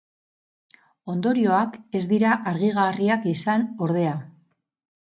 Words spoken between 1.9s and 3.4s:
ez dira argigarriak